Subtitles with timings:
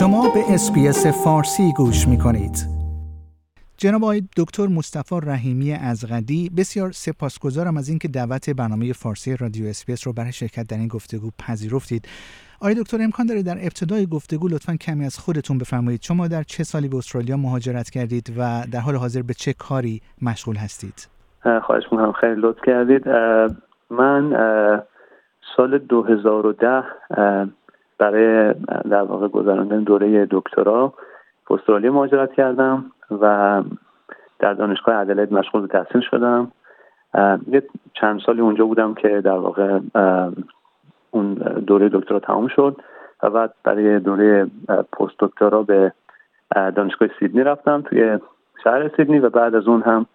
[0.00, 2.56] شما به SBS فارسی گوش می کنید.
[3.76, 10.06] جناب آقای دکتر مصطفی رحیمی ازغدی بسیار سپاسگزارم از اینکه دعوت برنامه فارسی رادیو SBS
[10.06, 12.08] رو برای شرکت در این گفتگو پذیرفتید.
[12.60, 16.64] آقای دکتر امکان داره در ابتدای گفتگو لطفا کمی از خودتون بفرمایید شما در چه
[16.64, 21.08] سالی به استرالیا مهاجرت کردید و در حال حاضر به چه کاری مشغول هستید؟
[21.62, 23.08] خواهش می‌کنم خیلی لطف کردید
[23.90, 24.32] من
[25.56, 26.82] سال 2010
[28.00, 28.54] برای
[28.90, 30.92] در واقع گذراندن دوره دکترا
[31.50, 32.84] استرالیا مهاجرت کردم
[33.20, 33.62] و
[34.38, 36.52] در دانشگاه عدلید مشغول به تحصیل شدم.
[37.46, 37.62] یه
[37.94, 39.78] چند سالی اونجا بودم که در واقع
[41.10, 41.34] اون
[41.66, 42.76] دوره دکترا تمام شد
[43.22, 45.92] و بعد برای دوره پست دکترا به
[46.54, 48.18] دانشگاه سیدنی رفتم توی
[48.64, 50.06] شهر سیدنی و بعد از اون هم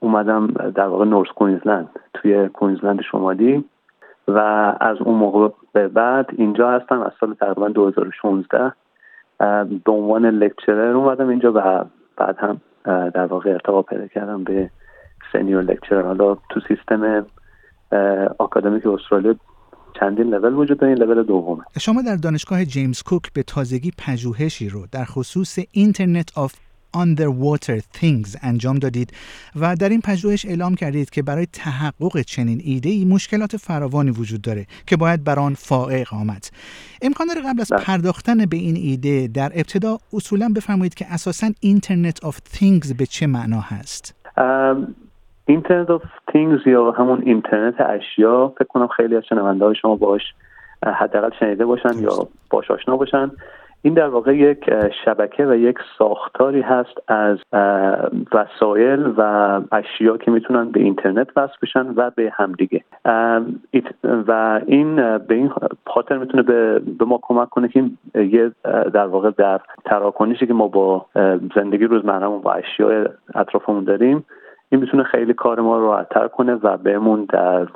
[0.00, 3.64] اومدم در واقع North Queensland توی کوینزلند شمالی.
[4.28, 4.38] و
[4.80, 8.72] از اون موقع به بعد اینجا هستم از سال تقریبا 2016
[9.84, 11.84] به عنوان lecturer اومدم اینجا و
[12.16, 12.60] بعد هم
[13.10, 14.70] در واقع ارتقا پیدا کردم به
[15.32, 17.26] senior lecturer حالا تو سیستم
[18.38, 19.34] آکادمیک استرالیا
[20.00, 21.64] چندین لول وجود داره این لول دومه.
[21.80, 26.54] شما در دانشگاه جیمز کوک به تازگی پژوهشی رو در خصوص Internet of
[26.96, 29.12] Underwater Things انجام دادید
[29.60, 34.42] و در این پژوهش اعلام کردید که برای تحقق چنین ایده ای مشکلات فراوانی وجود
[34.42, 36.44] داره که باید بر آن فائق آمد.
[37.02, 37.84] امکان داره قبل از بله.
[37.84, 43.26] پرداختن به این ایده در ابتدا اصولا بفرمایید که اساسا Internet of Things به چه
[43.26, 44.14] معنا هست؟
[45.46, 50.22] Internet of Things یا همون اینترنت اشیا فکر کنم خیلی از شنونده های شما باش
[50.82, 53.30] حداقل شنیده باشن یا باش آشنا باشن.
[53.86, 54.70] این در واقع یک
[55.04, 57.38] شبکه و یک ساختاری هست از
[58.32, 62.84] وسایل و اشیا که می‌تونن به اینترنت وصل بشن و به همدیگه.
[64.04, 65.50] و این به این
[65.86, 67.84] خاطر می‌تونه به, به ما کمک کنه که
[68.14, 68.52] یه
[68.92, 71.06] در واقع در تراکنشی که ما با
[71.54, 74.24] زندگی روزمرهمون با اشیاء اطرافمون داریم
[74.68, 77.66] این می‌تونه خیلی کار ما رو راحتتر کنه و بهمون در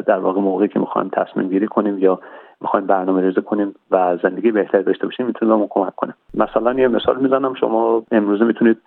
[0.00, 2.20] در واقع موقعی که می‌خوایم تصمیم گیری کنیم یا
[2.60, 6.14] می‌خوایم برنامه ریزی کنیم و زندگی بهتری داشته باشیم می‌تونه بهمون کمک کنه.
[6.34, 8.78] مثلا یه مثال می‌زنم شما امروزه می‌تونید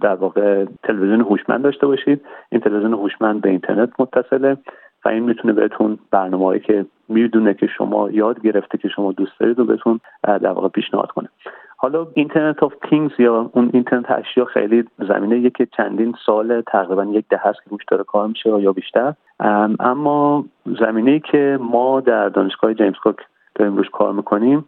[0.00, 2.20] در واقع تلویزیون هوشمند داشته باشید.
[2.52, 4.56] این تلویزیون هوشمند به اینترنت متصله
[5.04, 9.58] و این می‌تونه بهتون برنامه‌ای که می‌دونه که شما یاد گرفته که شما دوست دارید
[9.58, 11.28] و بهتون در واقع پیشنهاد کنه.
[11.76, 17.24] حالا Internet of Things یا اون اینترنت اشیا خیلی زمینه یکی چندین سال تقریبا یک
[17.28, 19.14] دهه هست که روش داره کار میشه یا بیشتر.
[19.80, 20.44] اما
[20.80, 23.16] زمینه که ما در دانشگاه جیمز کوک
[23.54, 24.64] داریم روش کار می‌کنیم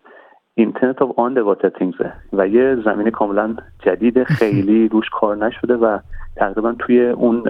[0.55, 5.99] Internet of Underwater Things ه و یه زمینه کاملا جدید خیلی روش کار نشده و
[6.37, 7.43] تقریبا توی اون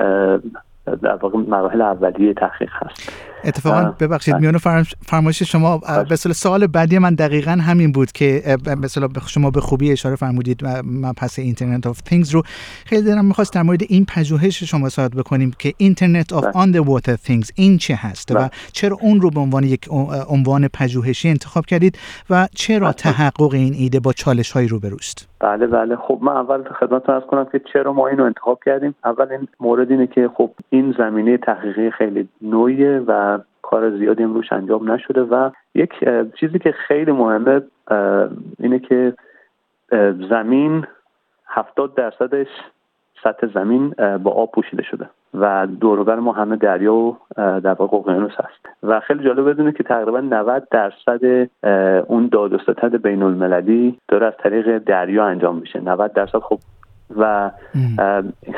[1.03, 3.13] در واقع مراحل اولیه تحقیق هست.
[3.45, 4.59] اتفاقا ببخشید میون
[5.07, 10.17] فرمایش شما به سوال بعدی من دقیقا همین بود که مثلا شما به خوبی اشاره
[10.17, 10.63] فرمودید
[11.17, 12.43] پس Internet of things رو.
[12.87, 17.51] خیلی دلم می‌خواست در مورد این پژوهش شما صحبت بکنیم که اینترنت آف underwater things
[17.55, 18.51] این چه هست و بله.
[18.73, 19.89] چرا اون رو به عنوان یک
[20.29, 21.99] عنوان پژوهشی انتخاب کردید
[22.31, 22.93] و چرا بله.
[22.93, 25.97] تحقق این ایده با چالش هایی روبروست بله بله.
[25.97, 29.91] خب من اول خدمتتون ارز کنم که چرا ما اینو انتخاب کردیم؟ اول این مورد
[29.91, 33.28] اینه که خب این زمینه تحقیقی خیلی نوعیه و
[33.63, 35.91] کار زیادی روش انجام نشده و یک
[36.41, 37.63] چیزی که خیلی مهمه
[38.59, 39.15] اینه که
[40.31, 40.87] زمین
[41.47, 42.49] هفتاد درصدش
[43.25, 43.89] سطح زمین
[44.23, 49.01] با آب پوشیده شده و دوروبر ما همه دریا و در واقع اقیانوس هست و
[49.01, 51.49] خیلی جالب بدونه که تقریبا 90 درصد
[52.09, 52.53] اون داد
[52.83, 55.81] و بین المللی داره از طریق دریا انجام میشه.
[55.81, 56.59] 90 درصد خب
[57.17, 57.51] و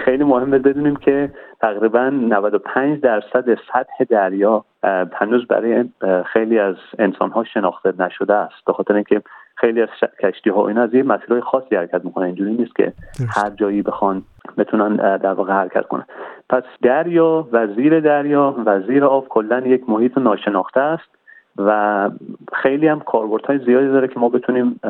[0.05, 1.31] خیلی مهمه بدونیم که
[1.61, 4.65] تقریبا 95 درصد سطح دریا
[5.12, 5.84] هنوز برای
[6.27, 8.65] خیلی از انسان ها شناخته نشده است.
[8.66, 9.22] به خاطر اینکه
[9.56, 9.88] خیلی از
[10.22, 12.25] کشتی ها اینا از یه مسیرهای خاصی حرکت می‌کنن.
[12.25, 12.93] اینجوری نیست که
[13.37, 14.22] هر جایی بخوان
[14.59, 16.05] بتونن در واقع حرکت کنن.
[16.50, 21.11] پس دریا و زیر دریا و زیر آب کلا یک محیط ناشناخته است
[21.58, 22.11] و
[22.53, 24.81] خیلی هم کاربردهای زیادی داره که ما بتونیم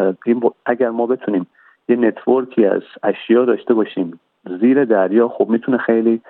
[0.66, 1.46] اگر ما بتونیم
[1.90, 4.20] یه نتورکی از اشیا داشته باشیم.
[4.60, 6.20] زیر دریا خب می‌تونه خیلی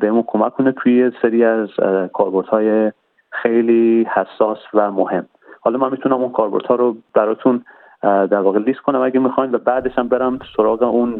[0.00, 1.68] بهمون کمک کنه توی سری از
[2.12, 2.92] کاربردهای
[3.30, 5.26] خیلی حساس و مهم.
[5.60, 7.64] حالا من می‌تونم اون کاربردها رو براتون
[8.02, 11.16] در واقع لیست کنم اگه می‌خواین و بعدش هم برم سراغ اون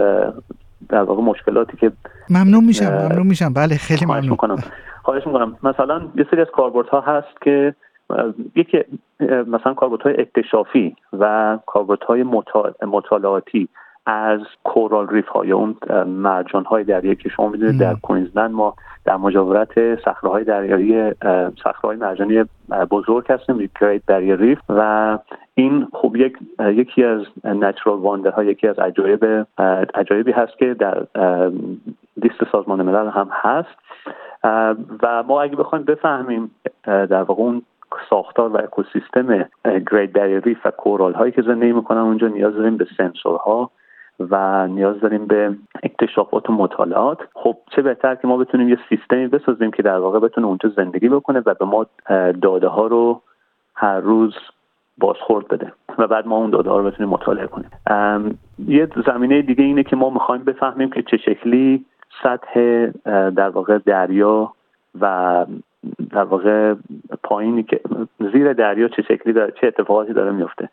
[0.88, 1.92] در واقع مشکلاتی که
[2.30, 3.52] ممنون میشم ممنون میشم.
[3.52, 4.30] بله خیلی ممنون.
[4.30, 4.56] می‌کنم.
[5.02, 5.56] خواهش می‌کنم.
[5.62, 7.74] مثلا یه سری از کاربردها هست که
[8.56, 8.84] یکی
[9.46, 12.22] مثلا کاربردهای اکتشافی و کاربردهای
[12.82, 13.68] مطالعاتی.
[14.06, 18.74] از coral reef های اون مرجان های دریایی که شما می‌دونید در کوینزلند ما
[19.04, 21.12] در مجاورت صخره دریایی
[21.62, 22.44] صخره های مرجانی
[22.90, 25.18] بزرگ هستیم Great Barrier Reef و
[25.54, 29.46] این خب یک یکی از natural wonder ها یکی از عجایب
[29.94, 31.06] عجایبی هست که در
[32.16, 33.78] لیست سازمان ملل هم هست.
[35.02, 36.50] و ما اگه بخوایم بفهمیم
[36.84, 37.62] در واقع اون
[38.10, 42.76] ساختار و اکوسیستم Great Barrier Reef و coral هایی که زندگی می‌کنن اونجا نیاز داریم
[42.76, 43.70] به سنسورها.
[44.20, 47.18] و نیاز داریم به اکتشافات و مطالعات.
[47.34, 51.08] خب چه بهتر که ما بتونیم یه سیستمی بسازیم که در واقع بتونه اونجا زندگی
[51.08, 51.86] بکنه و به ما
[52.42, 53.22] داده ها رو
[53.74, 54.34] هر روز
[54.98, 57.70] بازخورد بده و بعد ما اون داده ها رو بتونیم مطالعه کنیم.
[58.68, 61.84] یه زمینه دیگه اینه که ما می‌خوایم بفهمیم که چه شکلی
[62.22, 62.86] سطح
[63.30, 64.52] در واقع دریا
[65.00, 65.46] و
[66.10, 66.74] در واقع
[67.22, 67.80] پایینی که
[68.32, 70.68] زیر دریا چه شکلی داره چه اتفاقاتی داره میفته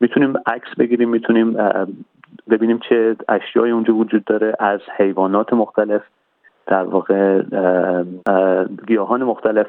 [0.00, 1.56] می‌تونیم عکس بگیریم می‌تونیم
[2.50, 6.02] ببینیم چه اشیای اونجا وجود داره از حیوانات مختلف
[6.66, 7.42] در واقع
[8.86, 9.66] گیاهان مختلف.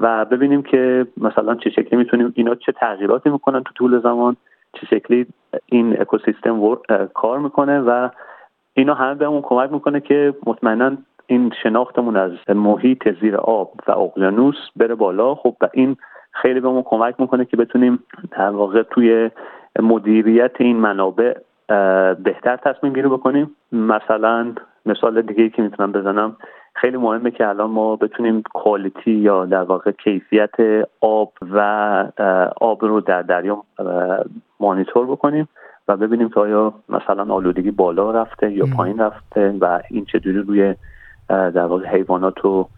[0.00, 4.36] و ببینیم که مثلا چه شکلی می‌تونیم اینا چه تغییراتی می‌کنن تو طول زمان
[4.72, 5.26] چه شکلی
[5.66, 6.76] این اکوسیستم
[7.14, 8.08] کار می‌کنه و
[8.74, 10.96] اینا همه بهمون کمک می‌کنه که مطمئنا
[11.26, 15.34] این شناختمون از محیط زیر آب و اقیانوس بره بالا.
[15.34, 15.96] خب و این
[16.32, 19.30] خیلی بهمون کمک می‌کنه که بتونیم در واقع توی
[19.82, 21.34] مدیریت این منابع
[22.24, 23.56] بهتر تصمیم گیری بکنیم.
[23.72, 24.52] مثلا
[24.86, 26.36] مثال دیگه که می‌تونم بزنم
[26.74, 30.54] خیلی مهمه که الان ما بتونیم کوالیتی یا در واقع کیفیت
[31.00, 31.60] آب و
[32.60, 33.64] آب رو در دریا
[34.60, 35.48] مانیتور بکنیم
[35.88, 40.74] و ببینیم که آیا مثلا آلودگی بالا رفته یا پایین رفته و این چجوری روی
[41.28, 42.68] در واقع حیوانات و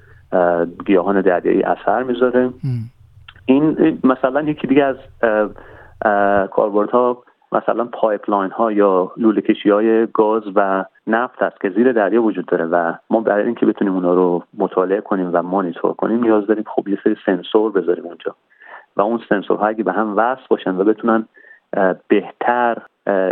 [0.87, 2.51] گیاهان دریایی اثر می‌ذاره.
[3.47, 4.97] این مثلا یکی دیگه از
[6.51, 12.23] کاربردها مثلا pipeline ها یا لوله کشی های گاز و نفت است که زیر دریا
[12.23, 16.47] وجود داره و ما برای اینکه بتونیم اونا رو مطالعه کنیم و مانیتور کنیم نیاز
[16.47, 18.35] داریم خب یه سری سنسور بذاریم اونجا.
[18.97, 21.29] و اون سنسورها اگه به هم وصل باشن و بتونن
[22.09, 22.79] بهتر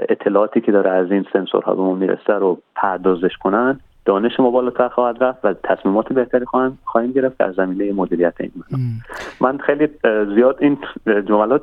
[0.08, 4.88] اطلاعاتی که داره از این سنسورها به ما می‌رسه رو پردازش کنن دانش ما بالاتر
[4.88, 6.44] خواهد رفت و تصمیمات بهتری
[6.84, 8.52] خواهیم گرفت در زمینه مدیریت این.
[9.40, 9.88] من خیلی
[10.34, 10.78] زیاد این
[11.28, 11.62] جملات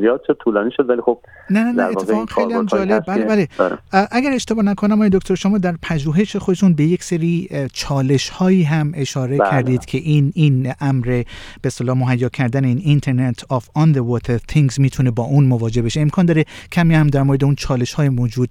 [0.00, 1.18] زیاد شد طولانی شد ولی خب
[1.50, 3.04] نه نه نه اتفاقا خیلی هم جالب.
[3.08, 3.78] بله بله.
[4.12, 8.92] اگر اشتباه نکنم آقای دکتر شما در پژوهش خودتون به یک سری چالش هایی هم
[8.94, 9.50] اشاره بله.
[9.50, 11.24] کردید که این این امر به
[11.64, 16.00] اصطلاح مهیا کردن این اینترنت آف آن the واتر things می‌تونه با اون مواجه بشه.
[16.00, 18.48] امکان داره کمی هم در مورد اون چالش های موجود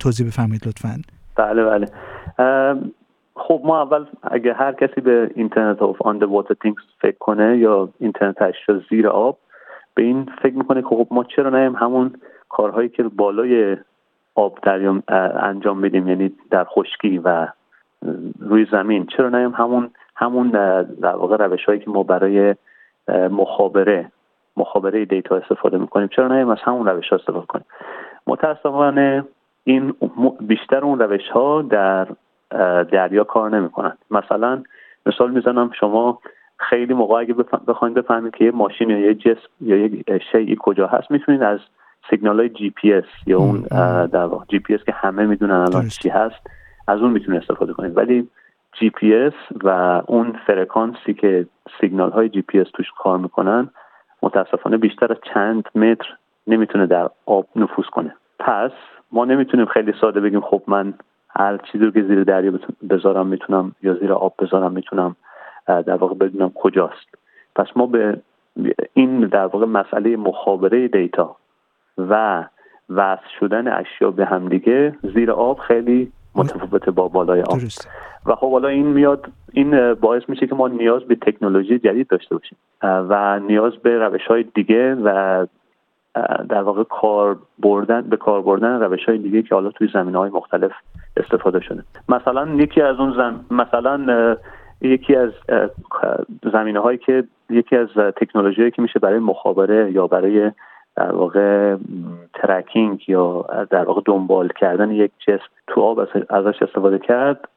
[0.00, 1.00] توضیح بفرمایید لطفاً.
[1.36, 1.86] بله بله.
[3.36, 8.42] خب ما اول اگه هر کسی به Internet of Underwater Things فکر کنه یا اینترنت
[8.42, 9.38] اشیا زیر آب
[9.94, 12.14] به این فکر می‌کنه که خب ما چرا نیایم همون
[12.48, 13.76] کارهایی که بالای
[14.34, 15.02] آب دریا
[15.42, 17.46] انجام بدیم یعنی در خشکی و
[18.40, 19.06] روی زمین.
[19.06, 20.50] چرا نیایم همون همون
[21.00, 22.54] در واقع روش هایی که ما برای
[23.08, 24.12] مخابره
[24.56, 26.08] مخابره دیتا استفاده می‌کنیم.
[26.08, 27.66] چرا نیایم از همون روش ها استفاده کنیم.
[28.26, 29.24] متاسفانه
[29.64, 29.94] این
[30.40, 32.06] بیشتر اون روش ها در
[32.92, 34.62] دریا کار نمی‌کنن مثلا
[35.06, 36.18] مثال می‌زنم شما
[36.58, 37.34] خیلی موقع اگه
[37.68, 41.58] بخواید بفهمید که یه ماشین یا یه جسم یا یه شیئی کجا هست می‌تونید از
[42.10, 43.60] سیگنال های جی پی اس یا اون
[44.06, 46.50] در جی پی اس که همه می‌دونن الان چی هست
[46.88, 47.96] از اون می‌تونید استفاده کنید.
[47.96, 48.28] ولی
[48.72, 49.32] جی پی اس
[49.64, 49.68] و
[50.06, 51.46] اون فرکانسی که
[51.80, 53.68] سیگنال های جی پی اس توش کار می‌کنن
[54.22, 58.14] متاسفانه بیشتر از چند متر نمی‌تونه در آب نفوذ کنه.
[58.38, 58.70] پس
[59.12, 60.94] ما نمی‌تونیم خیلی ساده بگیم خب من
[61.38, 62.52] هر چیزی رو که زیر دریا
[62.90, 65.16] بذارم می‌تونم یا زیر آب بذارم می‌تونم
[65.66, 67.08] در واقع بدونم کجاست.
[67.56, 68.18] پس ما به
[68.94, 71.36] این در واقع مسئله مخابره دیتا
[71.98, 72.44] و
[72.90, 77.58] وصل شدن اشیا به همدیگه زیر آب خیلی متفاوت با بالای آب.
[78.26, 82.34] و خب حالا این میاد این باعث میشه که ما نیاز به تکنولوژی جدید داشته
[82.34, 82.58] باشیم.
[82.82, 85.46] و نیاز به روش های دیگه و
[86.48, 90.30] در واقع کار بردن به کار بردن روش های دیگه که حالا توی زمین های
[90.30, 90.72] مختلف
[91.16, 91.82] استفاده شده.
[92.08, 93.44] مثلا یکی از اون زم...
[93.50, 94.36] مثلا
[94.80, 95.30] یکی از
[96.52, 100.50] زمینه هایی که یکی از تکنولوژی که میشه برای مخابره یا برای
[100.96, 101.76] در واقع
[102.34, 105.98] ترکینگ یا در واقع دنبال کردن یک جسم تو آب
[106.30, 107.48] ازش استفاده کرد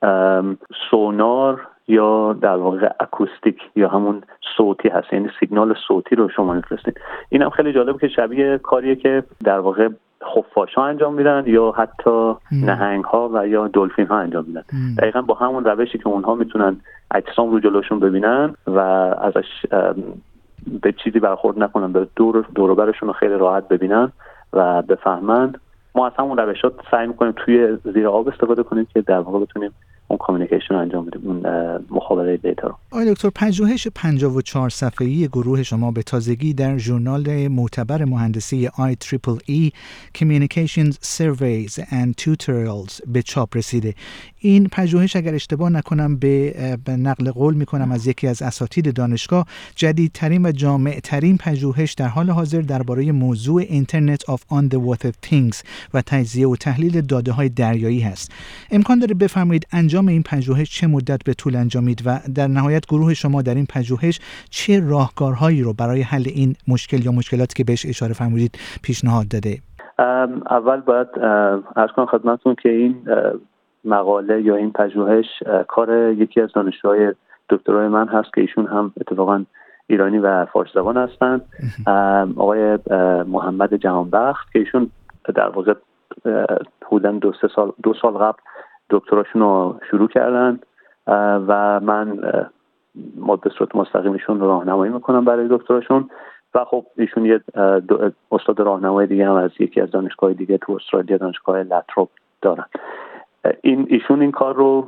[0.92, 4.22] سونار یا در واقع اکوستیک یا همون
[4.60, 8.96] صوتی هست یعنی سیگنال صوتی رو شما میفرستید این هم خیلی جالبه که شبیه کاریه
[8.96, 9.90] که در واقع
[10.36, 14.64] خفاش ها انجام میدن یا حتی نهنگ ها و یا دلفین ها انجام میدن.
[14.98, 16.78] دقیقا با همون روشی که اونها می‌تونن
[17.16, 18.80] اجسام رو جلوشون ببینن و
[19.22, 19.66] ازش
[20.82, 24.12] به چیزی برخورد نکنن به دور دوروبرشون رو خیلی راحت ببینن
[24.54, 25.60] و بفهمند
[25.96, 29.72] ما از همون روشات سعی می‌کنیم توی زیر آب استفاده کنیم که در واقع بتونیم
[30.08, 31.42] اون کامیونیکیشن رو انجام بدیم اون
[31.92, 32.76] مخابره دیتا رو.
[32.92, 39.72] آقای دکتر پژوهش 54 صفحه‌ای گروه شما به تازگی در ژورنال معتبر مهندسی IEEE
[40.18, 43.96] Communications Surveys and Tutorials به چاپ رسیده.
[44.40, 49.46] این پژوهش اگر اشتباه نکنم به نقل قول می‌کنم از یکی از اساتید دانشگاه.
[49.76, 55.56] جدیدترین و جامعترین پژوهش در حال حاضر درباره موضوع اینترنت آف آن the water things
[55.94, 58.32] و تجزیه و تحلیل داده های دریایی هست.
[58.72, 63.14] امکان داره بفرمایید انجام این پژوهش چه مدت به طول انجامید و در نهایت گروه
[63.14, 64.20] شما در این پژوهش
[64.50, 69.58] چه راهکارهایی رو برای حل این مشکل یا مشکلاتی که بهش اشاره فرمودید پیشنهاد داده؟
[70.50, 71.08] اول باید
[71.76, 72.96] ارز کنم خدمتتون که این
[73.86, 75.26] مقاله یا این پژوهش
[75.68, 77.14] کار یکی از دانشجوهای
[77.50, 79.46] دکترای من هست که ایشون هم اتفاقا
[79.88, 81.42] ایرانی و فارسی زبان هستند.
[82.38, 82.80] آقای
[83.28, 84.90] محمد جهانبخت که ایشون
[85.36, 85.74] در واقع
[86.86, 88.38] حدودا دو سال دو سال قبل
[88.90, 90.60] دکتراشون رو شروع کردن.
[91.48, 92.20] و من
[93.16, 96.10] ما به صورت مستقیم ایشون راهنمایی می‌کنم برای دکتراشون.
[96.56, 97.42] و خب ایشون یه
[98.32, 102.10] استاد راهنمای دیگه هم از یکی از دانشگاه دیگه تو استرالیا دانشگاه لاتروپ
[102.42, 102.66] دارن.
[103.62, 104.88] این ایشون این کار رو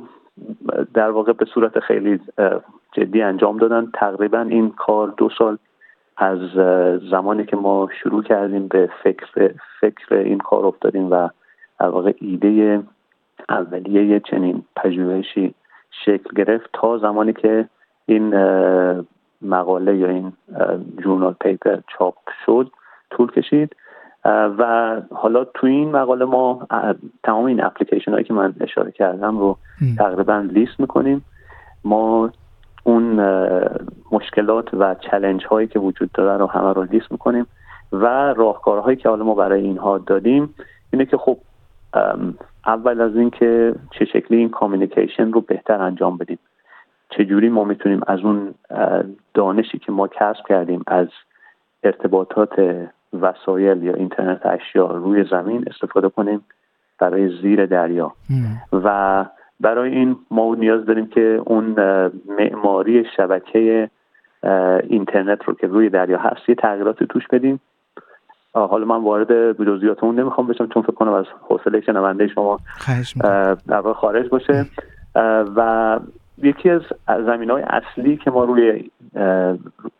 [0.94, 2.20] در واقع به صورت خیلی
[2.92, 3.90] جدی انجام دادن.
[3.94, 5.58] تقریبا این کار دو سال
[6.16, 6.38] از
[7.10, 11.28] زمانی که ما شروع کردیم به فکر فکر این کار افتادیم و
[11.80, 12.82] در واقع ایده
[13.48, 15.54] اولیه چنین پژوهشی
[16.04, 17.68] شکل گرفت تا زمانی که
[18.06, 18.34] این
[19.42, 20.32] مقاله یا این
[21.02, 22.14] جورنال پیپر چاپ
[22.46, 22.70] شد
[23.10, 23.76] طول کشید.
[24.58, 26.66] و حالا تو این مقاله ما
[27.24, 29.56] تمام این اپلیکیشن هایی که من اشاره کردم رو
[29.98, 31.24] تقریبا لیست می‌کنیم.
[31.84, 32.30] ما
[32.84, 33.20] اون
[34.12, 37.46] مشکلات و challenge هایی که وجود داره رو همه رو لیست می‌کنیم
[37.92, 38.06] و
[38.36, 40.54] راهکارهایی که حالا ما برای اینها دادیم
[40.92, 41.38] اینه که خب
[42.66, 46.38] اول از اینکه چه شکلی این communication رو بهتر انجام بدیم.
[47.18, 48.54] چجوری ما می‌تونیم از اون
[49.34, 51.08] دانشی که ما کسب کردیم از
[51.82, 52.86] ارتباطات
[53.20, 56.44] وسایل یا اینترنت اشیا روی زمین استفاده کنیم
[57.00, 58.12] برای زیر دریا.
[58.72, 59.24] و
[59.60, 61.64] برای این ما نیاز داریم که اون
[62.38, 63.90] معماری شبکه
[64.82, 67.60] اینترنت رو که روی دریا هست یه تغییرات توش بدیم.
[68.54, 72.58] حالا من وارد جزئیات اون نمی‌خوام بشم چون فکر کنم از حوصله شنونده شما
[73.94, 74.66] خارج باشه.
[75.56, 75.98] و
[76.38, 78.90] یکی از زمین های اصلی که ما روی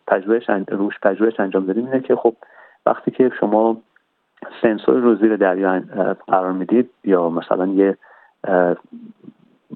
[0.07, 2.35] پژوهش روش پژوهش انجام دادیم اینه که خب
[2.85, 3.77] وقتی که شما
[4.61, 5.81] سنسور رو زیر دریا
[6.27, 7.97] قرار می‌دید یا مثلا یه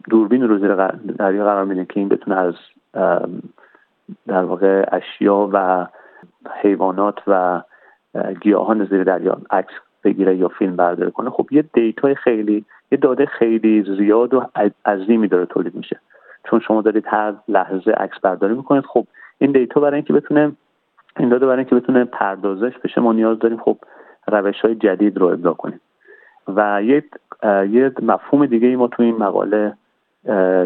[0.09, 0.75] دوربین رو زیر
[1.17, 2.53] دریا قرار می‌دید که این بتونه از
[4.27, 5.87] در واقع اشیا و
[6.61, 7.61] حیوانات و
[8.41, 9.73] گیاهان زیر دریا عکس
[10.03, 14.45] بگیره یا فیلم برداره کنه خب یه دیتای خیلی یه داده خیلی زیاد و
[14.85, 15.99] عظیمی داره تولید میشه.
[16.49, 18.85] چون شما دارید هر لحظه عکس برداری می‌کنید.
[18.85, 19.07] خب
[19.39, 20.51] این دیتا برای اینکه بتونه
[21.19, 23.77] این داده برای اینکه بتونه پردازش بشه ما نیاز داریم خب
[24.27, 25.81] روش های جدید رو ابداع کنیم.
[26.47, 29.73] و یه مفهوم دیگه ای ما تو این مقاله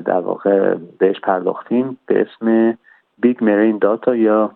[0.05, 2.77] در واقع بهش پرداختیم به اسم
[3.19, 4.51] Big Marine Data یا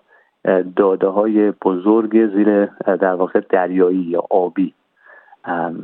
[0.75, 4.73] داده های بزرگ زیر در واقع دریایی یا آبی.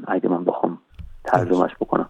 [0.07, 0.77] اگه من بخوام
[1.23, 2.09] ترجمهش بکنم.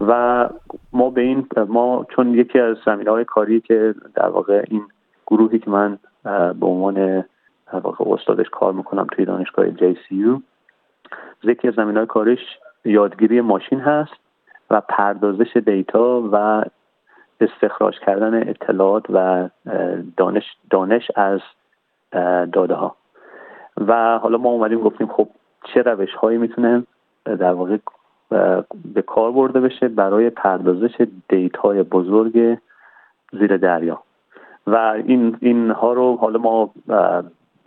[0.00, 0.48] و
[0.92, 4.82] ما به این ما چون یکی از زمینه های کاری که در واقع این
[5.26, 5.98] گروهی که من
[6.60, 7.24] به عنوان
[7.72, 10.40] واقع استادش کار می‌کنم توی دانشگاه جی سی یو
[11.42, 12.38] یکی از زمین های کارش
[12.84, 14.12] یادگیری ماشین هست
[14.70, 16.64] و پردازش دیتا و
[17.40, 19.48] استخراج کردن اطلاعات و
[20.16, 21.40] دانش, دانش از
[22.52, 22.96] داده ها
[23.76, 25.28] و حالا ما اومدیم گفتیم خب
[25.74, 26.82] چه روش هایی می‌تونه
[27.24, 27.76] در واقع
[28.94, 32.58] به کار برده بشه برای پردازش دیتای بزرگ
[33.40, 34.02] زیر دریا.
[34.66, 36.70] و این اینها رو حالا ما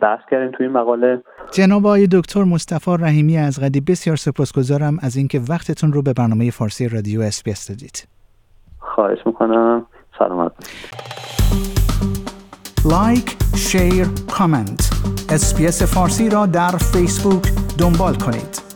[0.00, 1.22] بحث کردیم توی این مقاله.
[1.50, 6.88] جناب آقای دکتر مصطفی رحیمی ازغدی بسیار سپاسگزارم از اینکه وقتتون رو به برنامه فارسی
[6.88, 8.08] رادیو SBS دادید.
[8.78, 9.86] خواهش می‌کنم.
[10.18, 10.52] سلامت
[12.90, 14.06] like share
[14.38, 14.90] comment
[15.32, 17.42] SBS فارسی را در فیسبوک
[17.78, 18.71] دنبال کنید.